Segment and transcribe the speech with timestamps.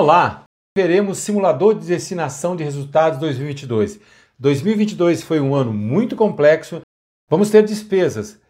[0.00, 0.44] Olá!
[0.76, 3.98] Veremos simulador de destinação de resultados 2022.
[4.38, 6.82] 2022 foi um ano muito complexo.
[7.28, 8.40] Vamos ter despesas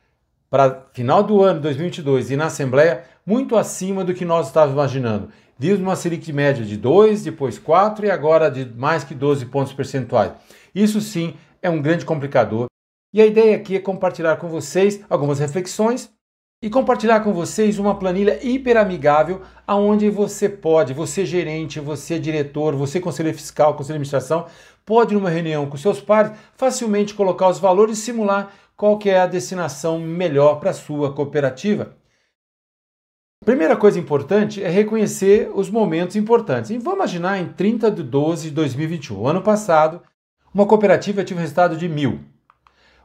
[0.51, 5.31] para final do ano 2022 e na Assembleia muito acima do que nós estávamos imaginando.
[5.59, 9.73] Vimos uma Selic média de 2, depois 4 e agora de mais que 12 pontos
[9.73, 10.33] percentuais.
[10.75, 12.67] Isso sim é um grande complicador.
[13.11, 16.13] E a ideia aqui é compartilhar com vocês algumas reflexões
[16.61, 22.75] e compartilhar com vocês uma planilha hiper amigável aonde você pode, você gerente, você diretor,
[22.75, 24.47] você conselheiro fiscal, conselheiro de administração,
[24.85, 29.21] pode numa reunião com seus pares facilmente colocar os valores e simular qual que é
[29.21, 31.97] a destinação melhor para sua cooperativa.
[33.45, 36.71] Primeira coisa importante é reconhecer os momentos importantes.
[36.71, 40.03] E vamos imaginar em 30 de 12 de 2021, ano passado,
[40.53, 42.21] uma cooperativa tive um resultado de mil.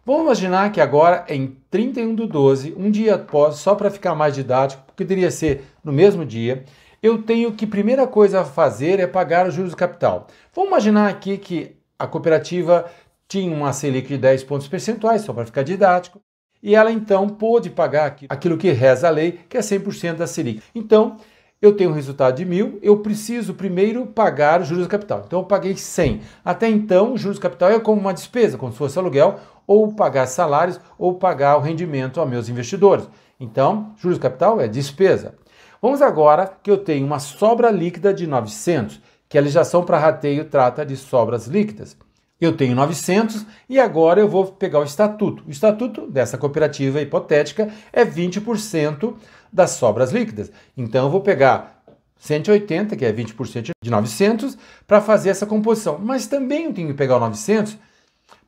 [0.06, 4.36] Vamos imaginar que agora, em 31 de 12, um dia após, só para ficar mais
[4.36, 6.66] didático, poderia ser no mesmo dia,
[7.02, 10.28] eu tenho que primeira coisa a fazer é pagar os juros do capital.
[10.54, 12.86] Vamos imaginar aqui que a cooperativa
[13.30, 16.20] tinha uma Selic de 10 pontos percentuais, só para ficar didático,
[16.62, 20.62] e ela então pôde pagar aquilo que reza a lei, que é 100% da Selic.
[20.76, 21.16] Então,
[21.64, 25.24] eu tenho um resultado de mil, eu preciso primeiro pagar os juros do capital.
[25.26, 26.20] Então eu paguei 100.
[26.44, 30.28] Até então, juros do capital é como uma despesa, como se fosse aluguel, ou pagar
[30.28, 33.08] salários, ou pagar o rendimento aos meus investidores.
[33.40, 35.36] Então, juros capital é despesa.
[35.82, 40.46] Vamos agora que eu tenho uma sobra líquida de 900, que a legislação para rateio
[40.46, 41.98] trata de sobras líquidas.
[42.40, 45.44] Eu tenho 900 e agora eu vou pegar o estatuto.
[45.48, 49.14] O estatuto dessa cooperativa hipotética é 20%
[49.52, 50.52] das sobras líquidas.
[50.76, 51.84] Então eu vou pegar
[52.18, 55.98] 180, que é 20% de 900, para fazer essa composição.
[56.00, 57.78] Mas também eu tenho que pegar o 900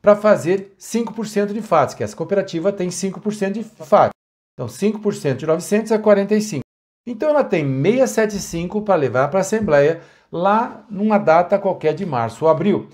[0.00, 4.10] para fazer 5% de FATS, que essa cooperativa tem 5% de FATS.
[4.54, 6.60] Então 5% de 900 é 45.
[7.06, 12.44] Então ela tem 675 para levar para a Assembleia lá numa data qualquer de março
[12.44, 12.88] ou abril.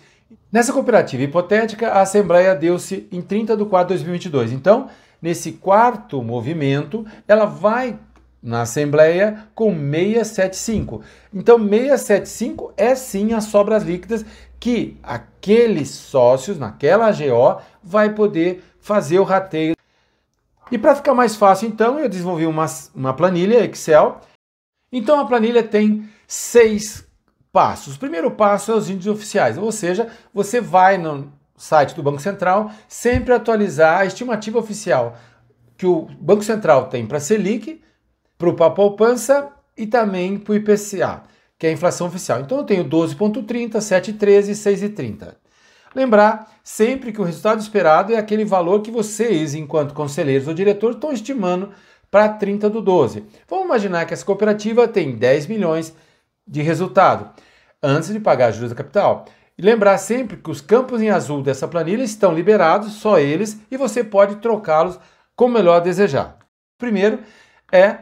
[0.51, 4.53] Nessa cooperativa hipotética, a Assembleia deu-se em 30 de 4 de 2022.
[4.53, 4.89] Então,
[5.21, 7.99] nesse quarto movimento, ela vai
[8.43, 11.03] na Assembleia com 675.
[11.33, 14.25] Então, 675 é sim as sobras líquidas
[14.59, 19.77] que aqueles sócios naquela AGO vai poder fazer o rateio.
[20.71, 24.21] E para ficar mais fácil, então, eu desenvolvi uma, uma planilha Excel.
[24.91, 27.07] Então, a planilha tem seis
[27.53, 27.97] passos.
[27.97, 32.21] O primeiro passo é os índices oficiais, ou seja, você vai no site do Banco
[32.21, 35.17] Central sempre atualizar a estimativa oficial
[35.77, 37.83] que o Banco Central tem para a Selic,
[38.51, 41.23] para a poupança e também para o IPCA,
[41.59, 42.41] que é a inflação oficial.
[42.41, 45.35] Então eu tenho 12,30, 7,13 e 6,30.
[45.95, 50.97] Lembrar sempre que o resultado esperado é aquele valor que vocês, enquanto conselheiros ou diretores,
[50.97, 51.71] estão estimando
[52.11, 53.25] para 30 do 12.
[53.49, 55.95] Vamos imaginar que essa cooperativa tem 10 milhões
[56.47, 57.31] de resultado
[57.83, 59.27] antes de pagar juros da capital.
[59.57, 63.77] E lembrar sempre que os campos em azul dessa planilha estão liberados, só eles, e
[63.77, 64.99] você pode trocá-los
[65.37, 66.39] como melhor desejar.
[66.79, 67.19] Primeiro
[67.71, 67.99] é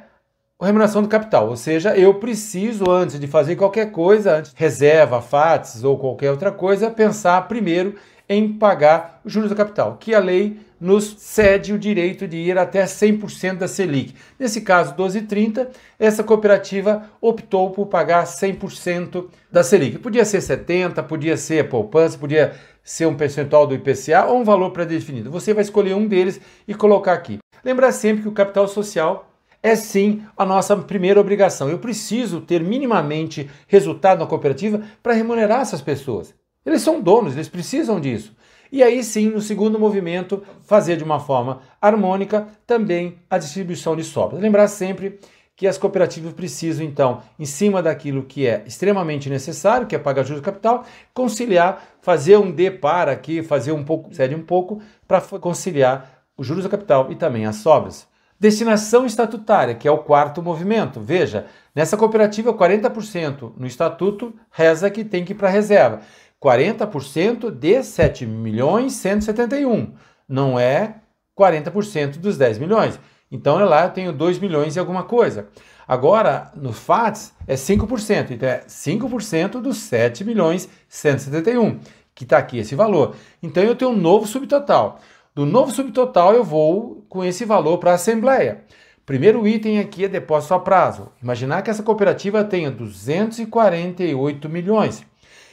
[0.67, 5.83] remuneração do capital, ou seja, eu preciso, antes de fazer qualquer coisa, antes reserva, FATS
[5.85, 7.95] ou qualquer outra coisa, pensar primeiro
[8.29, 12.57] em pagar os juros do capital, que a lei nos cede o direito de ir
[12.57, 14.15] até 100% da Selic.
[14.39, 19.99] Nesse caso, 12,30, essa cooperativa optou por pagar 100% da Selic.
[19.99, 22.53] Podia ser 70, podia ser poupança, podia
[22.85, 25.31] ser um percentual do IPCA ou um valor pré-definido.
[25.31, 27.39] Você vai escolher um deles e colocar aqui.
[27.65, 29.30] Lembrar sempre que o capital social
[29.63, 31.69] é sim a nossa primeira obrigação.
[31.69, 36.35] Eu preciso ter minimamente resultado na cooperativa para remunerar essas pessoas.
[36.65, 38.35] Eles são donos, eles precisam disso.
[38.73, 44.05] E aí sim, no segundo movimento, fazer de uma forma harmônica também a distribuição de
[44.05, 44.41] sobras.
[44.41, 45.19] Lembrar sempre
[45.57, 50.23] que as cooperativas precisam, então, em cima daquilo que é extremamente necessário, que é pagar
[50.23, 54.81] juros de capital, conciliar, fazer um D para aqui, fazer um pouco, cede um pouco,
[55.07, 58.09] para conciliar os juros do capital e também as sobras.
[58.41, 60.99] Destinação estatutária, que é o quarto movimento.
[60.99, 61.45] Veja,
[61.75, 66.01] nessa cooperativa, 40% no estatuto reza que tem que ir para a reserva.
[66.43, 69.93] 40% de 7 milhões 171,
[70.27, 70.95] não é
[71.39, 72.99] 40% dos 10 milhões.
[73.31, 75.49] Então lá eu tenho 2 milhões e alguma coisa.
[75.87, 81.79] Agora, no FATS é 5%, então é 5% dos 7 milhões 171,
[82.15, 83.15] que está aqui esse valor.
[83.43, 84.99] Então eu tenho um novo subtotal.
[85.33, 88.65] Do novo subtotal eu vou com esse valor para a Assembleia.
[89.07, 91.13] Primeiro item aqui é depósito a prazo.
[91.23, 95.05] Imaginar que essa cooperativa tenha 248 milhões.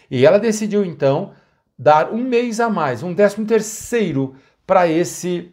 [0.10, 1.32] E ela decidiu então
[1.78, 4.36] dar um mês a mais, um décimo terceiro
[4.66, 5.52] para esse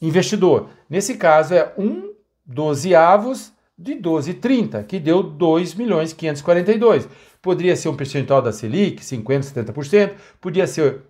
[0.00, 0.68] investidor.
[0.88, 2.12] Nesse caso é um
[2.46, 7.08] dozeavos de 12,30, que deu 2 milhões 542.
[7.42, 11.02] poderia ser um percentual da Selic, 50%, 70%, podia ser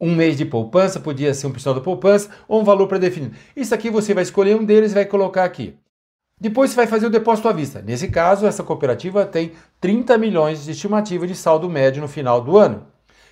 [0.00, 3.34] um mês de poupança, podia ser um percentual da poupança ou um valor pré-definido.
[3.54, 5.74] Isso aqui você vai escolher um deles e vai colocar aqui.
[6.38, 7.80] Depois você vai fazer o depósito à vista.
[7.80, 12.58] Nesse caso, essa cooperativa tem 30 milhões de estimativa de saldo médio no final do
[12.58, 12.86] ano.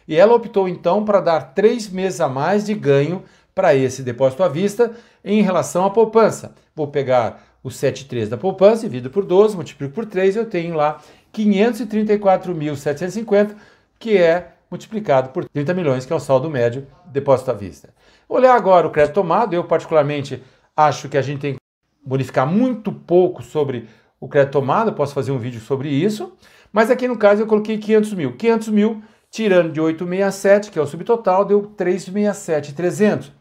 [0.08, 3.22] E ela optou então para dar três meses a mais de ganho
[3.54, 6.54] para esse depósito à vista em relação à poupança.
[6.74, 11.00] Vou pegar o 7,3 da poupança, divido por 12, multiplico por 3, eu tenho lá
[11.32, 13.54] 534.750,
[13.98, 17.94] que é multiplicado por 30 milhões, que é o saldo médio depósito à vista.
[18.28, 20.42] Olhar agora o crédito tomado, eu particularmente
[20.76, 21.60] acho que a gente tem que
[22.04, 23.88] bonificar muito pouco sobre
[24.20, 26.36] o crédito tomado, posso fazer um vídeo sobre isso,
[26.72, 28.36] mas aqui no caso eu coloquei 500 mil.
[28.36, 33.32] 500 mil, tirando de 867, que é o subtotal, deu 367,300.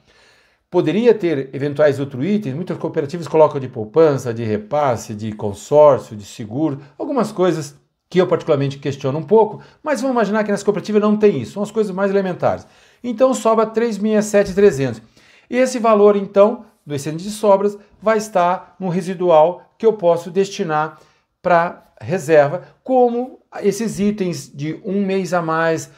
[0.69, 6.25] Poderia ter eventuais outros itens, muitas cooperativas colocam de poupança, de repasse, de consórcio, de
[6.25, 7.75] seguro, algumas coisas
[8.13, 11.53] que eu particularmente questiono um pouco, mas vamos imaginar que nas cooperativas não tem isso,
[11.53, 12.67] são as coisas mais elementares.
[13.03, 15.01] Então sobra 367,300.
[15.49, 20.29] E esse valor, então, do excedente de sobras, vai estar no residual que eu posso
[20.29, 20.99] destinar
[21.41, 25.89] para reserva, como esses itens de um mês a mais,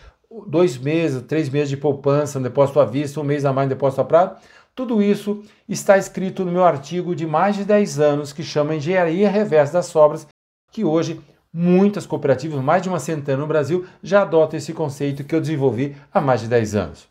[0.47, 3.69] dois meses, três meses de poupança, um depósito à vista, um mês a mais, um
[3.69, 4.37] depósito a prazo,
[4.73, 9.29] tudo isso está escrito no meu artigo de mais de 10 anos que chama Engenharia
[9.29, 10.25] Reversa das Sobras,
[10.71, 11.19] que hoje
[11.57, 15.95] muitas cooperativas, mais de uma centena no Brasil, já adotam esse conceito que eu desenvolvi
[16.13, 17.07] há mais de 10 anos.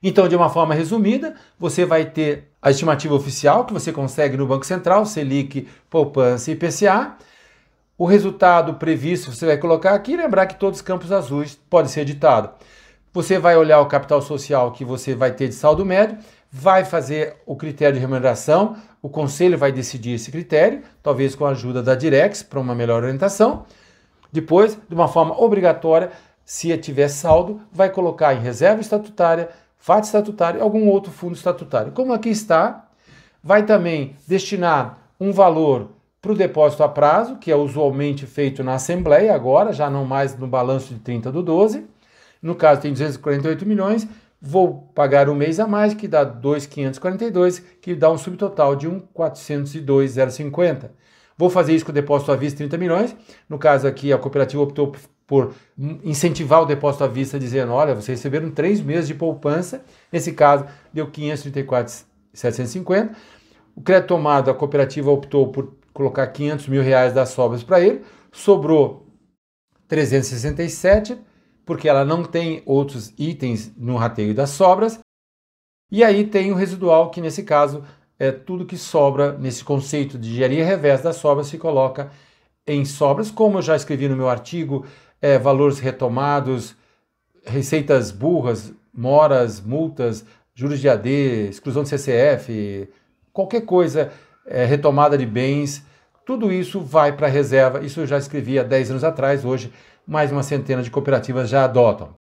[0.00, 4.46] Então, de uma forma resumida, você vai ter a estimativa oficial que você consegue no
[4.46, 7.16] Banco Central, Selic, Poupança e IPCA.
[7.98, 11.90] O resultado previsto você vai colocar aqui e lembrar que todos os campos azuis podem
[11.90, 12.50] ser editados.
[13.12, 16.18] Você vai olhar o capital social que você vai ter de saldo médio
[16.58, 21.50] vai fazer o critério de remuneração, o conselho vai decidir esse critério, talvez com a
[21.50, 23.66] ajuda da Direx para uma melhor orientação.
[24.32, 26.10] Depois, de uma forma obrigatória,
[26.46, 31.92] se tiver saldo, vai colocar em reserva estatutária, FAT estatutário, algum outro fundo estatutário.
[31.92, 32.88] Como aqui está,
[33.44, 35.90] vai também destinar um valor
[36.22, 40.34] para o depósito a prazo, que é usualmente feito na Assembleia agora, já não mais
[40.38, 41.84] no balanço de 30 do 12.
[42.40, 44.08] No caso, tem 248 milhões
[44.48, 50.90] Vou pagar um mês a mais, que dá 2,542, que dá um subtotal de 1,402,050.
[51.36, 53.16] Vou fazer isso com o depósito à vista 30 milhões.
[53.48, 54.92] No caso aqui, a cooperativa optou
[55.26, 55.52] por
[56.04, 59.84] incentivar o depósito à vista, dizendo: olha, vocês receberam três meses de poupança.
[60.12, 63.16] Nesse caso, deu 534,750.
[63.74, 68.02] O crédito tomado, a cooperativa optou por colocar 500 mil reais das sobras para ele.
[68.30, 69.08] Sobrou
[69.88, 71.18] 367
[71.66, 75.00] porque ela não tem outros itens no rateio das sobras.
[75.90, 77.84] E aí tem o residual, que nesse caso
[78.18, 82.10] é tudo que sobra nesse conceito de engenharia reversa das sobras se coloca
[82.66, 84.86] em sobras, como eu já escrevi no meu artigo,
[85.20, 86.74] é, valores retomados,
[87.44, 90.24] receitas burras, moras, multas,
[90.54, 92.88] juros de AD, exclusão de CCF,
[93.32, 94.10] qualquer coisa,
[94.46, 95.84] é, retomada de bens,
[96.24, 97.84] tudo isso vai para a reserva.
[97.84, 99.72] Isso eu já escrevi há 10 anos atrás, hoje
[100.06, 102.14] mais uma centena de cooperativas já adotam.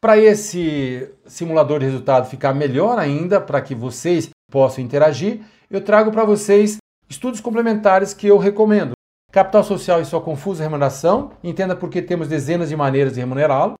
[0.00, 5.40] Para esse simulador de resultado ficar melhor ainda, para que vocês possam interagir,
[5.70, 6.76] eu trago para vocês
[7.08, 8.92] estudos complementares que eu recomendo.
[9.32, 13.74] Capital social e sua confusa remuneração, entenda por que temos dezenas de maneiras de remunerá-lo.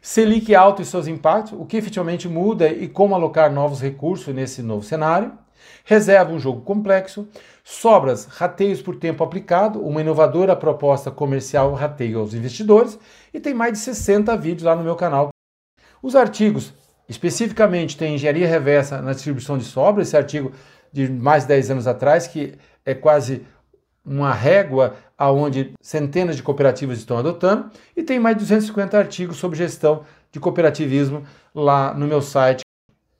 [0.00, 4.62] Selic alto e seus impactos, o que efetivamente muda e como alocar novos recursos nesse
[4.62, 5.36] novo cenário.
[5.84, 7.28] Reserva um jogo complexo.
[7.64, 12.98] Sobras, rateios por tempo aplicado, uma inovadora proposta comercial rateio aos investidores.
[13.32, 15.28] E tem mais de 60 vídeos lá no meu canal.
[16.02, 16.72] Os artigos,
[17.08, 20.52] especificamente, tem engenharia reversa na distribuição de sobras, esse artigo
[20.92, 22.54] de mais de 10 anos atrás, que
[22.84, 23.44] é quase
[24.04, 29.58] uma régua aonde centenas de cooperativas estão adotando, e tem mais de 250 artigos sobre
[29.58, 32.65] gestão de cooperativismo lá no meu site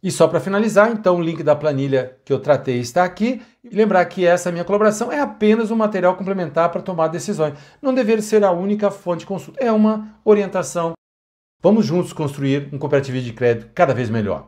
[0.07, 3.43] e só para finalizar, então o link da planilha que eu tratei está aqui.
[3.65, 7.59] E lembrar que essa minha colaboração é apenas um material complementar para tomar decisões.
[7.83, 9.59] Não deveria ser a única fonte de consulta.
[9.61, 10.93] É uma orientação.
[11.61, 14.45] Vamos juntos construir um cooperativismo de crédito cada vez melhor.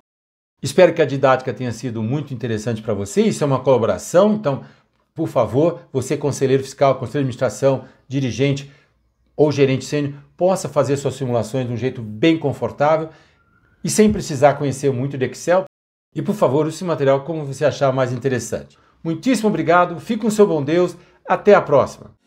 [0.62, 3.22] Espero que a didática tenha sido muito interessante para você.
[3.22, 4.62] Isso é uma colaboração, então,
[5.12, 8.70] por favor, você, conselheiro fiscal, conselheiro de administração, dirigente
[9.36, 13.08] ou gerente sênior, possa fazer suas simulações de um jeito bem confortável
[13.82, 15.64] e sem precisar conhecer muito de Excel.
[16.14, 18.78] E por favor, use esse material como você achar mais interessante.
[19.02, 20.96] Muitíssimo obrigado, fique com o seu bom Deus,
[21.28, 22.17] até a próxima!